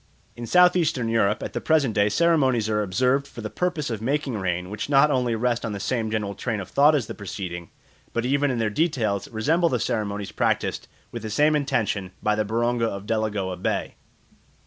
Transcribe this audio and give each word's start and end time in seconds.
In 0.35 0.47
South 0.47 0.75
eastern 0.75 1.09
Europe 1.09 1.43
at 1.43 1.53
the 1.53 1.61
present 1.61 1.93
day 1.93 2.09
ceremonies 2.09 2.67
are 2.67 2.81
observed 2.81 3.27
for 3.27 3.41
the 3.41 3.51
purpose 3.51 3.91
of 3.91 4.01
making 4.01 4.35
rain 4.35 4.71
which 4.71 4.89
not 4.89 5.11
only 5.11 5.35
rest 5.35 5.63
on 5.63 5.73
the 5.73 5.79
same 5.79 6.09
general 6.09 6.33
train 6.33 6.59
of 6.59 6.69
thought 6.69 6.95
as 6.95 7.05
the 7.05 7.13
preceding, 7.13 7.69
but 8.11 8.25
even 8.25 8.49
in 8.49 8.57
their 8.57 8.71
details 8.71 9.27
resemble 9.29 9.69
the 9.69 9.79
ceremonies 9.79 10.31
practised 10.31 10.87
with 11.11 11.21
the 11.21 11.29
same 11.29 11.55
intention 11.55 12.13
by 12.23 12.33
the 12.33 12.43
Baronga 12.43 12.87
of 12.87 13.05
Delagoa 13.05 13.57
Bay. 13.57 13.93